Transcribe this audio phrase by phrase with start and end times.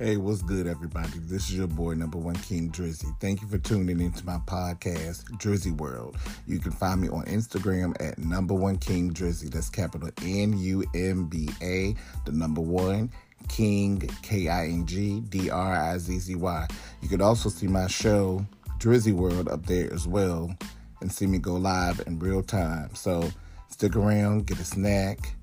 [0.00, 1.18] Hey, what's good, everybody?
[1.18, 3.12] This is your boy, number one King Drizzy.
[3.18, 6.16] Thank you for tuning into my podcast, Drizzy World.
[6.46, 9.50] You can find me on Instagram at number one King Drizzy.
[9.50, 13.10] That's capital N U M B A, the number one
[13.48, 16.66] King K I N G D R I Z Z Y.
[17.02, 18.46] You can also see my show,
[18.78, 20.54] Drizzy World, up there as well,
[21.00, 22.94] and see me go live in real time.
[22.94, 23.28] So
[23.68, 25.34] stick around, get a snack,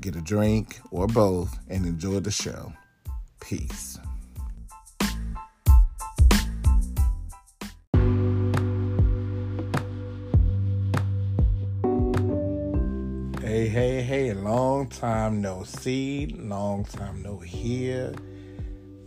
[0.00, 2.72] get a drink, or both, and enjoy the show.
[3.46, 3.98] Peace.
[13.42, 18.14] Hey, hey, hey, long time no see, long time no hear.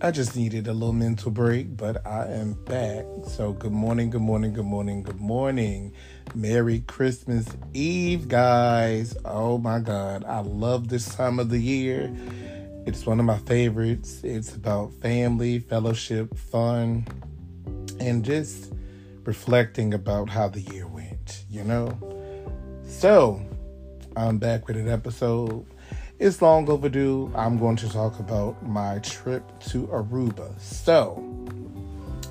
[0.01, 3.05] I just needed a little mental break, but I am back.
[3.25, 5.93] So, good morning, good morning, good morning, good morning.
[6.35, 9.17] Merry Christmas Eve, guys.
[9.25, 12.15] Oh my God, I love this time of the year.
[12.87, 14.21] It's one of my favorites.
[14.23, 17.05] It's about family, fellowship, fun,
[17.99, 18.71] and just
[19.25, 21.99] reflecting about how the year went, you know?
[22.87, 23.45] So,
[24.15, 25.65] I'm back with an episode.
[26.17, 27.29] It's long overdue.
[27.35, 30.57] I'm going to talk about my trip to Aruba.
[30.57, 31.21] So,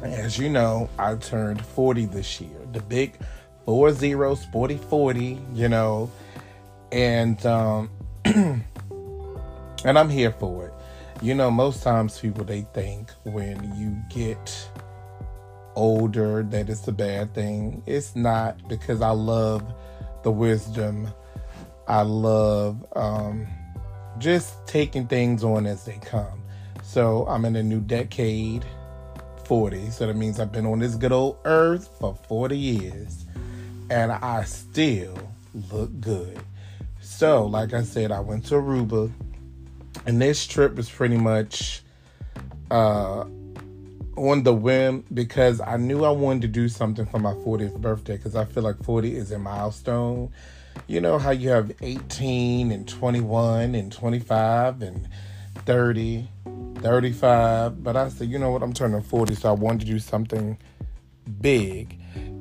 [0.03, 2.67] as you know, I turned 40 this year.
[2.73, 3.13] The big
[3.67, 6.11] 40 sporty 40, you know.
[6.93, 7.91] And um
[9.87, 10.75] and I'm here for it.
[11.23, 14.69] You know, most times people they think when you get
[15.77, 17.83] older that it's a bad thing.
[17.87, 19.63] It's not because I love
[20.25, 21.09] the wisdom.
[21.87, 23.47] I love um,
[24.19, 26.43] just taking things on as they come.
[26.83, 28.65] So I'm in a new decade,
[29.45, 29.91] 40.
[29.91, 33.27] So that means I've been on this good old earth for 40 years.
[33.89, 35.17] And I still
[35.71, 36.41] look good.
[37.01, 39.13] So, like I said, I went to Aruba
[40.07, 41.83] and this trip was pretty much
[42.71, 43.25] uh,
[44.17, 48.17] on the whim because I knew I wanted to do something for my 40th birthday
[48.17, 50.31] because I feel like 40 is a milestone.
[50.87, 55.09] You know how you have 18 and 21 and 25 and
[55.65, 56.29] 30,
[56.77, 57.83] 35.
[57.83, 60.59] But I said, you know what, I'm turning 40, so I wanted to do something
[61.41, 61.99] big.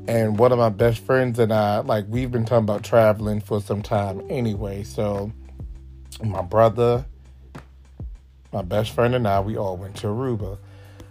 [0.07, 3.59] And one of my best friends and I, like, we've been talking about traveling for
[3.59, 4.83] some time anyway.
[4.83, 5.31] So,
[6.23, 7.05] my brother,
[8.55, 10.57] my best friend and I, we all went to Aruba.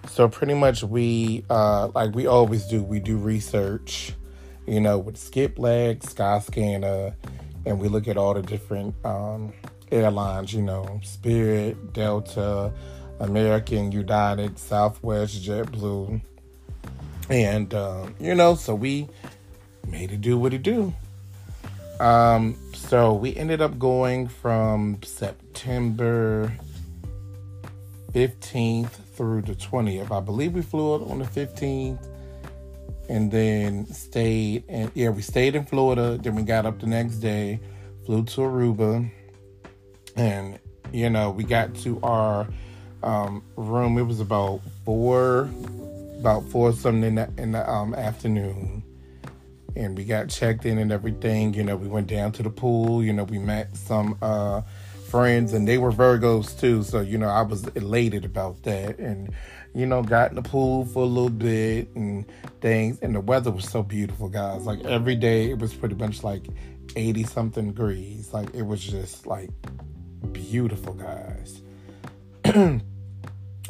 [0.08, 4.14] So pretty much we, uh, like we always do, we do research,
[4.66, 7.14] you know, with Skiplagged, sky scanner,
[7.66, 9.52] and we look at all the different um,
[9.92, 12.72] airlines, you know, Spirit, Delta,
[13.20, 16.22] American, United, Southwest, JetBlue,
[17.28, 19.06] and uh, you know, so we
[19.86, 20.94] made it do what it do.
[22.00, 26.50] Um, so we ended up going from September
[28.14, 30.10] 15th through the 20th.
[30.10, 32.08] I believe we flew out on the 15th
[33.08, 37.16] and then stayed and yeah, we stayed in Florida, then we got up the next
[37.16, 37.60] day,
[38.06, 39.10] flew to Aruba,
[40.16, 40.58] and
[40.92, 42.46] you know, we got to our
[43.02, 43.98] um, room.
[43.98, 45.50] It was about four
[46.24, 48.82] about four something in the, in the um, afternoon.
[49.76, 51.52] And we got checked in and everything.
[51.52, 53.04] You know, we went down to the pool.
[53.04, 54.62] You know, we met some uh,
[55.14, 56.82] friends and they were Virgos too.
[56.82, 58.98] So, you know, I was elated about that.
[58.98, 59.32] And,
[59.72, 62.26] you know, got in the pool for a little bit and
[62.60, 62.98] things.
[63.00, 64.66] And the weather was so beautiful, guys.
[64.66, 66.48] Like every day it was pretty much like
[66.96, 68.32] 80 something degrees.
[68.32, 69.50] Like it was just like
[70.32, 71.62] beautiful, guys.
[72.44, 72.82] and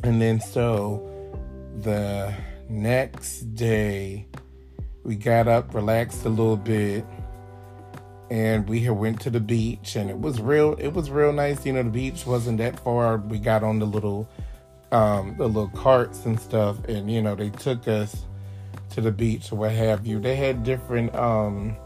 [0.03, 1.07] then so
[1.83, 2.35] the
[2.71, 4.27] next day
[5.03, 7.05] we got up, relaxed a little bit
[8.31, 11.65] and we had went to the beach and it was real it was real nice.
[11.67, 13.19] You know the beach wasn't that far.
[13.19, 14.29] We got on the little
[14.93, 18.25] um the little carts and stuff and you know they took us
[18.91, 20.21] to the beach or what have you.
[20.21, 21.77] They had different um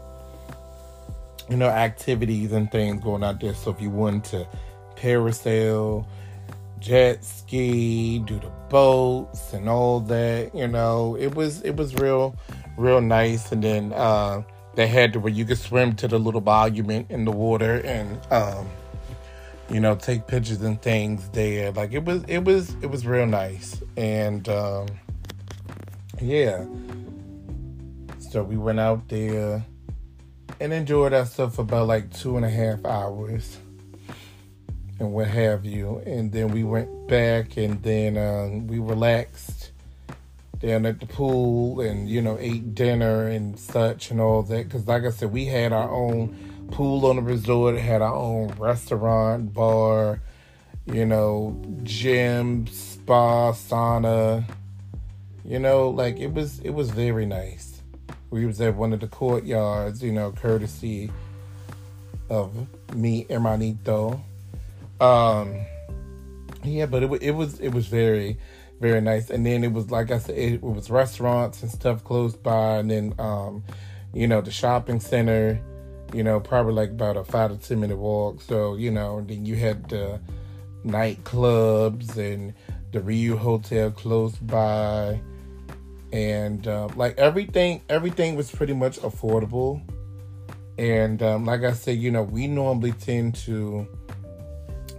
[1.49, 3.53] you know activities and things going out there.
[3.53, 4.47] So if you wanted to
[4.95, 6.05] parasail
[6.79, 12.35] jet ski do the boats and all that you know it was it was real
[12.77, 13.51] real nice.
[13.51, 14.43] And then uh
[14.79, 18.17] they had to where you could swim to the little monument in the water and
[18.31, 18.65] um,
[19.69, 21.69] you know take pictures and things there.
[21.73, 24.87] Like it was it was it was real nice and um,
[26.21, 26.65] yeah.
[28.31, 29.65] So we went out there
[30.61, 33.57] and enjoyed ourselves for about like two and a half hours
[34.97, 36.01] and what have you.
[36.05, 39.58] And then we went back and then um, we relaxed
[40.59, 44.87] down at the pool and you know ate dinner and such and all that because
[44.87, 49.53] like i said we had our own pool on the resort had our own restaurant
[49.53, 50.19] bar
[50.93, 54.43] you know, gym, spa, sauna.
[55.45, 57.81] You know, like it was it was very nice.
[58.29, 61.11] We was at one of the courtyards, you know, courtesy
[62.29, 64.21] of me, hermanito.
[64.99, 65.59] Um,
[66.63, 68.37] yeah, but it, it was it was very
[68.79, 69.29] very nice.
[69.29, 72.89] And then it was like I said, it, was restaurants and stuff close by, and
[72.89, 73.63] then um,
[74.13, 75.61] you know the shopping center.
[76.13, 78.41] You know, probably like about a five to ten minute walk.
[78.41, 80.19] So you know, then you had the
[80.85, 82.53] nightclubs and
[82.91, 85.21] the Riu Hotel close by,
[86.11, 89.81] and um, like everything, everything was pretty much affordable.
[90.79, 93.85] And um, like I said, you know, we normally tend to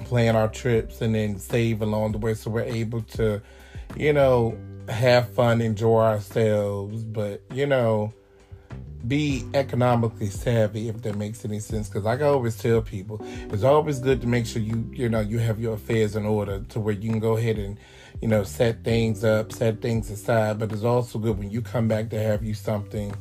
[0.04, 3.40] plan our trips and then save along the way so we're able to,
[3.96, 4.58] you know,
[4.88, 8.12] have fun, enjoy ourselves, but, you know,
[9.06, 11.88] be economically savvy if that makes any sense.
[11.88, 13.20] Because like i always tell people
[13.50, 16.60] it's always good to make sure you you know you have your affairs in order
[16.68, 17.78] to where you can go ahead and
[18.20, 20.58] you know set things up set things aside.
[20.58, 23.14] But it's also good when you come back to have you something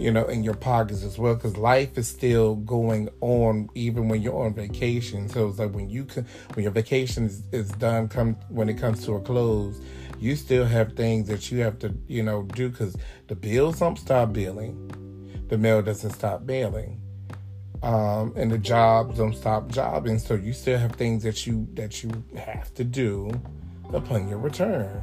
[0.00, 4.22] you know, in your pockets as well, because life is still going on even when
[4.22, 5.28] you're on vacation.
[5.28, 8.78] So it's like when you can, when your vacation is, is done, come when it
[8.78, 9.80] comes to a close,
[10.18, 12.96] you still have things that you have to, you know, do because
[13.28, 14.74] the bills don't stop billing,
[15.48, 16.98] the mail doesn't stop mailing,
[17.82, 20.18] um, and the jobs don't stop jobbing.
[20.18, 23.30] So you still have things that you that you have to do
[23.92, 25.02] upon your return.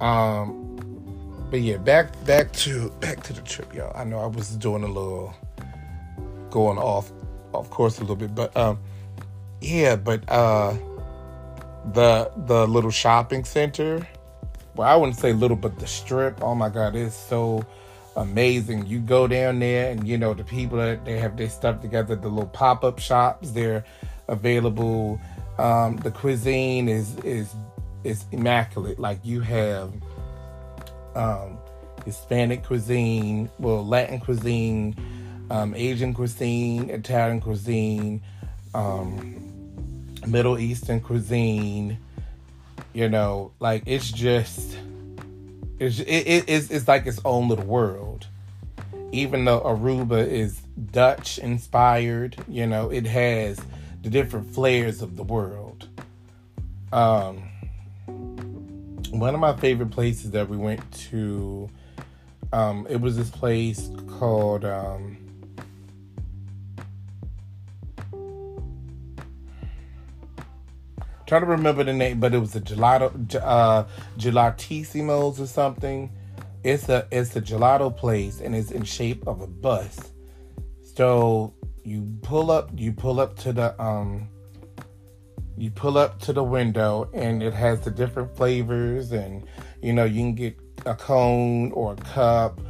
[0.00, 0.67] Um,
[1.50, 3.92] but yeah, back back to back to the trip, y'all.
[3.96, 5.34] I know I was doing a little
[6.50, 7.10] going off
[7.54, 8.78] of course a little bit, but um
[9.60, 10.74] yeah, but uh
[11.92, 14.06] the the little shopping center.
[14.74, 16.42] Well, I wouldn't say little, but the strip.
[16.42, 17.64] Oh my god, it's so
[18.16, 18.86] amazing.
[18.86, 22.14] You go down there and you know the people that they have their stuff together,
[22.16, 23.84] the little pop-up shops, they're
[24.28, 25.20] available.
[25.58, 27.54] Um, the cuisine is is
[28.04, 28.98] is immaculate.
[28.98, 29.92] Like you have
[31.14, 31.58] um,
[32.04, 34.94] Hispanic cuisine, well, Latin cuisine,
[35.50, 38.22] um, Asian cuisine, Italian cuisine,
[38.74, 41.98] um, Middle Eastern cuisine.
[42.92, 44.76] You know, like it's just
[45.78, 48.26] it's it, it, it's it's like its own little world.
[49.12, 53.60] Even though Aruba is Dutch inspired, you know, it has
[54.02, 55.88] the different flares of the world.
[56.92, 57.47] Um,
[59.10, 61.68] one of my favorite places that we went to
[62.52, 65.16] um, it was this place called um,
[71.26, 73.84] trying to remember the name, but it was a gelato uh,
[74.16, 76.10] gelatissimos or something.
[76.64, 79.98] It's a it's a gelato place and it's in shape of a bus.
[80.82, 81.54] So
[81.84, 84.28] you pull up you pull up to the um
[85.60, 89.44] you pull up to the window and it has the different flavors and
[89.82, 90.56] you know you can get
[90.86, 92.60] a cone or a cup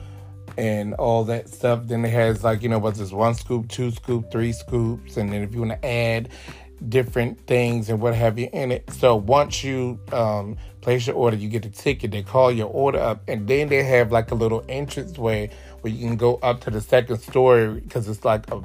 [0.56, 1.87] and all that stuff.
[1.87, 5.32] Then it has like you know what's this one scoop two scoop three scoops and
[5.32, 6.31] then if you want to add
[6.88, 8.91] different things and what have you in it.
[8.93, 12.99] So once you um, place your order you get a ticket they call your order
[12.99, 16.60] up and then they have like a little entrance way where you can go up
[16.63, 18.63] to the second story because it's like a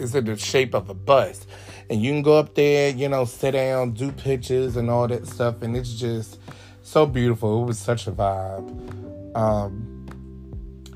[0.00, 1.46] it's in the shape of a bus
[1.90, 5.26] and you can go up there, you know, sit down, do pictures and all that
[5.26, 6.38] stuff, and it's just
[6.82, 7.62] so beautiful.
[7.62, 9.36] It was such a vibe.
[9.36, 10.06] Um,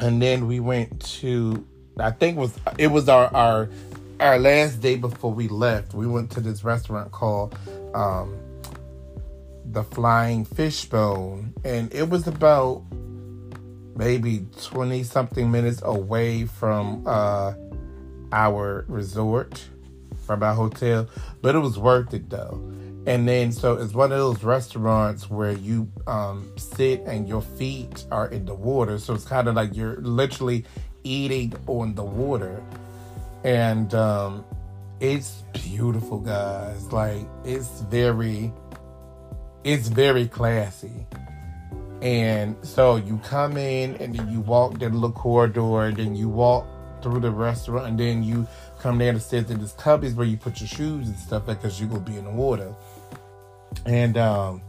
[0.00, 1.66] and then we went to,
[1.98, 3.70] I think it was it was our our
[4.20, 5.94] our last day before we left.
[5.94, 7.56] We went to this restaurant called
[7.94, 8.36] um,
[9.64, 12.82] the Flying Fishbone, and it was about
[13.94, 17.52] maybe 20 something minutes away from uh,
[18.32, 19.64] our resort
[20.26, 21.08] from our hotel,
[21.42, 22.60] but it was worth it though.
[23.04, 28.04] And then, so it's one of those restaurants where you um, sit and your feet
[28.12, 28.98] are in the water.
[28.98, 30.64] So it's kind of like you're literally
[31.02, 32.62] eating on the water.
[33.42, 34.44] And um,
[35.00, 36.92] it's beautiful, guys.
[36.92, 38.52] Like, it's very,
[39.64, 41.08] it's very classy.
[42.02, 46.66] And so you come in and then you walk the little corridor, then you walk
[47.02, 48.46] through the restaurant, and then you
[48.78, 51.46] come down the stairs and this tub is where you put your shoes and stuff
[51.46, 52.74] because you're gonna be in the water.
[53.86, 54.62] And um,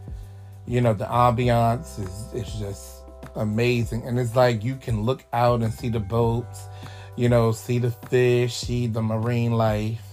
[0.67, 3.03] you know, the ambiance is is just
[3.35, 4.03] amazing.
[4.03, 6.67] And it's like you can look out and see the boats,
[7.15, 10.03] you know, see the fish, see the marine life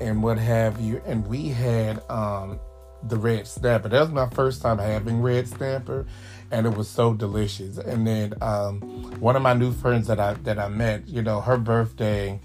[0.00, 1.00] and what have you.
[1.06, 2.58] And we had um
[3.04, 3.88] the red snapper.
[3.88, 6.06] That was my first time having red snapper
[6.52, 7.78] and it was so delicious.
[7.78, 8.80] And then um
[9.20, 12.38] one of my new friends that I that I met, you know, her birthday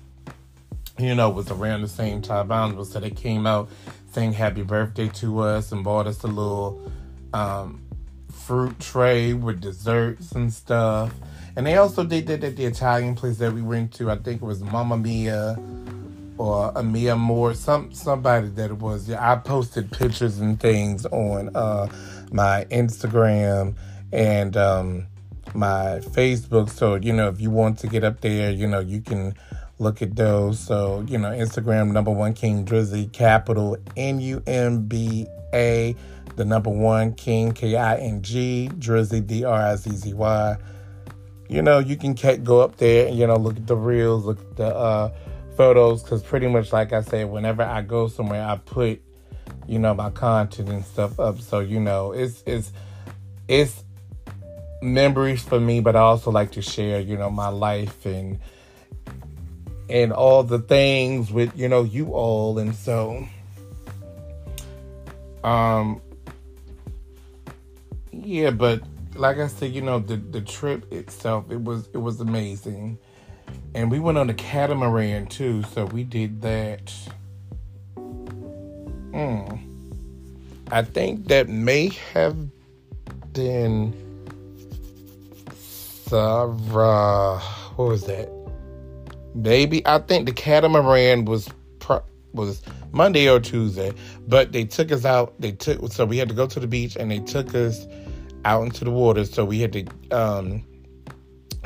[0.99, 2.85] you know, was around the same time Bountiful.
[2.85, 3.69] So they came out
[4.11, 6.91] saying happy birthday to us and bought us a little
[7.33, 7.83] um,
[8.31, 11.13] fruit tray with desserts and stuff.
[11.55, 14.09] And they also did that at the Italian place that we went to.
[14.09, 15.57] I think it was Mamma Mia
[16.37, 19.09] or Amia Mia Moore, some somebody that it was.
[19.09, 21.87] Yeah, I posted pictures and things on uh,
[22.31, 23.75] my Instagram
[24.11, 25.07] and um,
[25.53, 26.69] my Facebook.
[26.69, 29.33] So you know, if you want to get up there, you know, you can
[29.79, 30.59] look at those.
[30.59, 35.95] So you know, Instagram number one King Drizzy, capital N U M B A,
[36.35, 40.57] the number one King K I N G Drizzy D R I Z Z Y.
[41.49, 44.39] You know, you can go up there and you know look at the reels, look
[44.39, 44.67] at the.
[44.67, 45.11] Uh,
[45.57, 49.01] photos because pretty much like I said, whenever I go somewhere, I put
[49.67, 51.41] you know my content and stuff up.
[51.41, 52.71] So you know, it's it's
[53.49, 53.83] it's
[54.81, 58.39] memories for me, but I also like to share you know my life and
[59.89, 63.27] and all the things with you know you all, and so
[65.43, 66.01] um
[68.11, 68.81] yeah, but
[69.15, 72.99] like I said, you know the the trip itself it was it was amazing
[73.73, 76.91] and we went on a catamaran too, so we did that.
[77.95, 79.45] Hmm.
[80.71, 82.35] I think that may have
[83.33, 83.93] been
[86.07, 87.39] Sarah.
[87.75, 88.29] What was that?
[89.35, 91.49] Maybe I think the catamaran was
[92.33, 92.61] was
[92.91, 93.93] Monday or Tuesday,
[94.27, 95.39] but they took us out.
[95.39, 97.85] They took so we had to go to the beach, and they took us
[98.45, 99.25] out into the water.
[99.25, 100.63] So we had to um,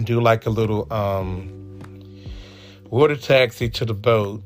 [0.04, 2.24] do like a little um,
[2.90, 4.44] water taxi to the boat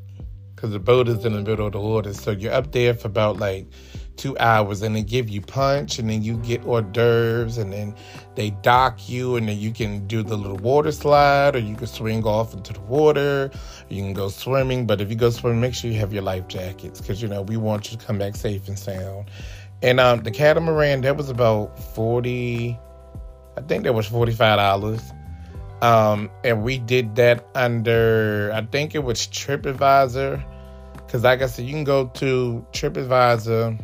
[0.56, 2.14] because the boat is in the middle of the water.
[2.14, 3.68] So you're up there for about like
[4.18, 7.94] two hours and they give you punch and then you get hors d'oeuvres and then
[8.36, 11.88] they dock you and then you can do the little water slide or you can
[11.88, 13.50] swing off into the water
[13.90, 16.48] you can go swimming but if you go swimming make sure you have your life
[16.48, 19.30] jackets because you know we want you to come back safe and sound
[19.82, 22.80] and um, the catamaran that was about 40
[23.58, 25.02] i think that was $45
[25.82, 30.44] um, and we did that under, I think it was TripAdvisor.
[30.96, 33.80] Because, like I said, you can go to TripAdvisor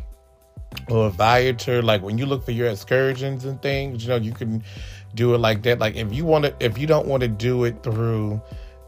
[0.88, 1.82] or Viator.
[1.82, 4.62] Like when you look for your excursions and things, you know, you can
[5.14, 5.78] do it like that.
[5.78, 8.40] Like if you want to, if you don't want to do it through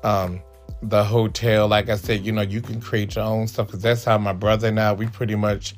[0.03, 0.41] um,
[0.83, 3.69] the hotel, like I said, you know, you can create your own stuff.
[3.69, 5.75] Because that's how my brother and I, we pretty much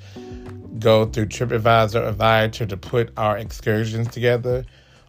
[0.79, 4.65] go through TripAdvisor or Viator to put our excursions together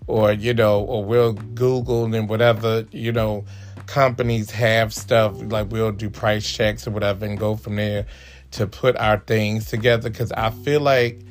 [0.07, 3.45] or you know, or we'll Google and whatever you know
[3.85, 8.05] companies have stuff like we'll do price checks or whatever and go from there
[8.51, 11.21] to put our things together because I feel like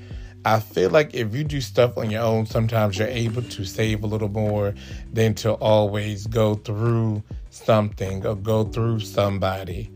[0.45, 4.05] I feel like if you do stuff on your own, sometimes you're able to save
[4.05, 4.75] a little more
[5.13, 9.91] than to always go through something or go through somebody.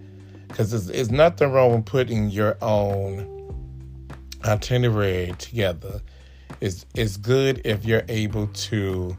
[0.49, 3.55] Because there's, there's nothing wrong with putting your own
[4.45, 6.01] itinerary together
[6.61, 9.17] it's it's good if you're able to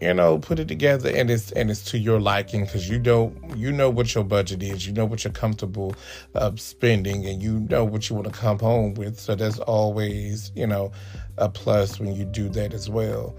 [0.00, 3.36] you know put it together and it's and it's to your liking because you don't
[3.56, 5.94] you know what your budget is you know what you're comfortable
[6.34, 9.18] of spending and you know what you want to come home with.
[9.18, 10.90] So there's always you know
[11.36, 13.36] a plus when you do that as well.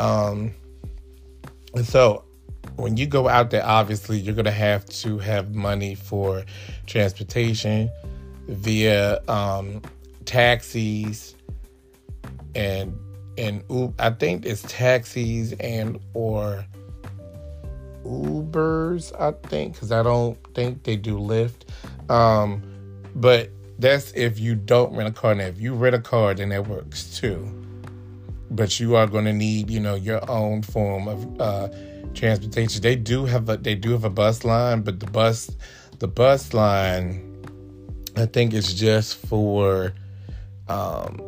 [0.00, 0.52] Um
[1.74, 2.24] and so
[2.76, 6.44] when you go out there obviously you're to have to have money for
[6.86, 7.88] transportation
[8.48, 9.80] via um
[10.24, 11.36] taxis
[12.54, 12.98] and
[13.36, 13.64] and
[13.98, 16.64] I think it's taxis and or
[18.04, 19.18] Ubers.
[19.18, 21.68] I think because I don't think they do Lyft.
[22.10, 22.62] Um,
[23.14, 25.34] but that's if you don't rent a car.
[25.34, 27.46] Now, if you rent a car, then that works too.
[28.50, 31.68] But you are going to need, you know, your own form of uh,
[32.14, 32.82] transportation.
[32.82, 35.50] They do have a they do have a bus line, but the bus
[35.98, 37.44] the bus line,
[38.16, 39.92] I think, is just for
[40.68, 41.20] um,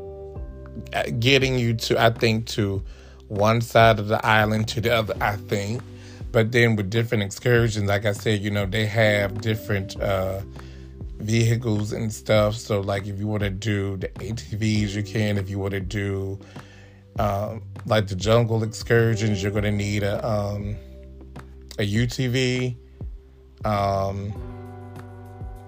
[1.18, 2.82] getting you to, I think, to
[3.28, 5.82] one side of the island to the other, I think.
[6.32, 10.40] But then with different excursions, like I said, you know, they have different uh,
[11.18, 12.56] vehicles and stuff.
[12.56, 15.38] So, like, if you want to do the ATVs, you can.
[15.38, 16.38] If you want to do
[17.18, 20.76] um, like the jungle excursions, you're going to need a um,
[21.78, 22.76] a UTV.
[23.64, 24.32] Um,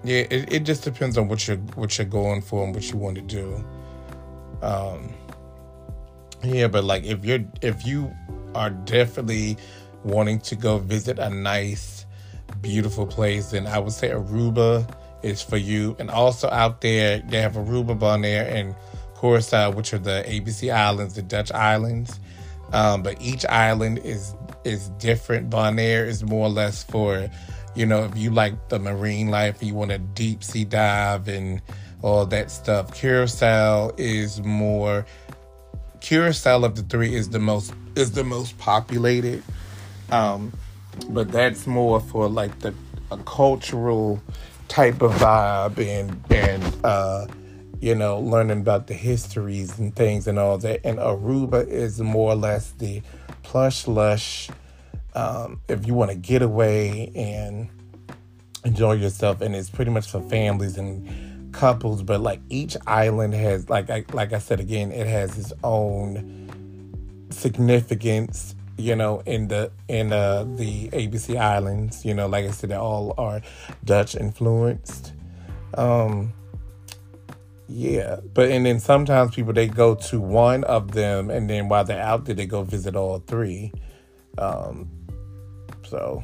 [0.03, 2.97] yeah, it, it just depends on what you're what you're going for and what you
[2.97, 3.63] want to do.
[4.61, 5.13] Um,
[6.43, 8.11] yeah, but like if you're if you
[8.55, 9.57] are definitely
[10.03, 12.05] wanting to go visit a nice,
[12.61, 14.91] beautiful place, then I would say Aruba
[15.23, 15.95] is for you.
[15.99, 18.75] And also out there, they have Aruba, Bonaire, and
[19.15, 22.19] Curaçao, which are the ABC islands, the Dutch islands.
[22.71, 25.49] Um, but each island is is different.
[25.49, 27.29] Bonaire is more or less for
[27.75, 31.61] you know, if you like the marine life, you want to deep sea dive and
[32.01, 32.93] all that stuff.
[32.93, 35.05] Curacao is more.
[36.01, 39.43] Curacao of the three is the most is the most populated,
[40.11, 40.53] um,
[41.09, 42.73] but that's more for like the
[43.11, 44.21] a cultural
[44.67, 47.27] type of vibe and and uh,
[47.81, 50.79] you know learning about the histories and things and all that.
[50.85, 53.01] And Aruba is more or less the
[53.43, 54.49] plush lush.
[55.15, 57.69] Um, if you want to get away and
[58.63, 61.28] enjoy yourself, and it's pretty much for families and
[61.59, 62.03] couples.
[62.03, 67.27] But like each island has, like I, like I said again, it has its own
[67.31, 72.05] significance you know, in the in uh, the ABC Islands.
[72.05, 73.41] You know, like I said, they all are
[73.83, 75.13] Dutch influenced.
[75.73, 76.33] Um,
[77.67, 81.83] yeah, but and then sometimes people they go to one of them, and then while
[81.83, 83.71] they're out there, they go visit all three.
[84.37, 84.89] Um,
[85.83, 86.23] so,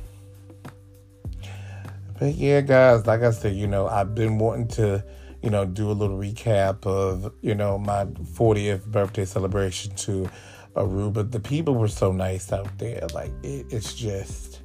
[2.17, 5.03] but yeah, guys, like I said, you know, I've been wanting to,
[5.45, 10.27] you know, do a little recap of you know my 40th birthday celebration to
[10.75, 11.31] Aruba.
[11.31, 13.05] The people were so nice out there.
[13.13, 14.61] Like it, it's just,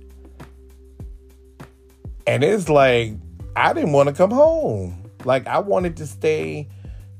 [2.26, 3.12] and it's like
[3.54, 5.04] I didn't want to come home.
[5.26, 6.66] Like I wanted to stay,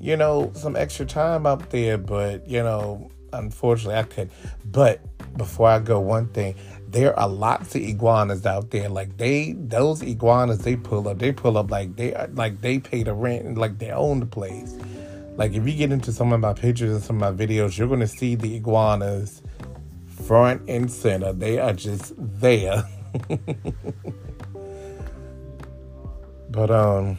[0.01, 4.33] you know, some extra time out there, but you know, unfortunately I couldn't.
[4.65, 5.03] But
[5.37, 6.55] before I go, one thing,
[6.91, 8.89] there are lots of iguanas out there.
[8.89, 11.19] Like they, those iguanas, they pull up.
[11.19, 14.27] They pull up like they, like they pay the rent and like they own the
[14.27, 14.77] place.
[15.37, 17.89] Like if you get into some of my pictures and some of my videos, you're
[17.89, 19.43] gonna see the iguanas
[20.27, 21.33] front and center.
[21.33, 22.83] They are just there.
[26.51, 27.19] but um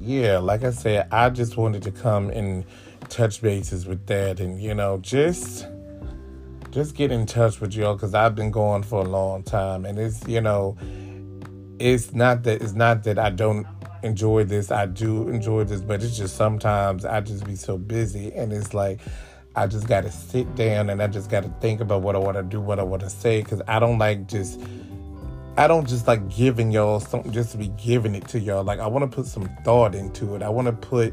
[0.00, 2.64] yeah, like I said, I just wanted to come and
[3.08, 5.66] touch bases with that and you know, just
[6.72, 9.98] just get in touch with y'all because I've been going for a long time and
[9.98, 10.76] it's you know
[11.78, 13.66] it's not that it's not that I don't
[14.02, 14.70] enjoy this.
[14.70, 18.72] I do enjoy this, but it's just sometimes I just be so busy and it's
[18.72, 19.00] like
[19.54, 22.18] I just got to sit down and I just got to think about what I
[22.18, 24.58] want to do, what I want to say cuz I don't like just
[25.58, 28.64] I don't just like giving y'all something just to be giving it to y'all.
[28.64, 30.42] Like I want to put some thought into it.
[30.42, 31.12] I want to put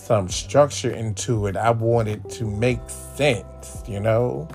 [0.00, 1.56] some structure into it.
[1.56, 4.48] I want it to make sense, you know?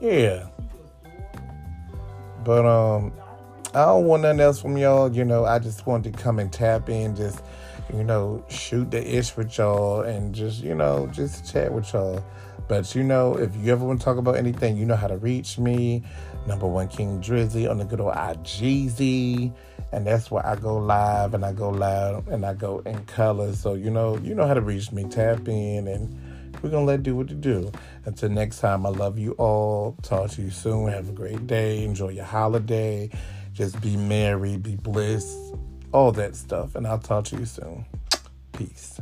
[0.00, 0.46] Yeah.
[2.44, 3.12] But um
[3.74, 5.12] I don't want nothing else from y'all.
[5.12, 7.42] You know, I just wanted to come and tap in, just,
[7.92, 12.24] you know, shoot the ish with y'all and just, you know, just chat with y'all.
[12.68, 15.16] But, you know, if you ever want to talk about anything, you know how to
[15.16, 16.02] reach me.
[16.46, 19.52] Number one King Drizzy on the good old IGZ.
[19.92, 23.52] And that's where I go live and I go loud and I go in color.
[23.52, 25.04] So, you know, you know how to reach me.
[25.04, 26.18] Tap in and
[26.62, 27.70] we're to let do what to do.
[28.06, 29.96] Until next time, I love you all.
[30.02, 30.88] Talk to you soon.
[30.88, 31.84] Have a great day.
[31.84, 33.10] Enjoy your holiday.
[33.52, 35.52] Just be merry, be bliss,
[35.92, 36.74] all that stuff.
[36.74, 37.84] And I'll talk to you soon.
[38.52, 39.00] Peace.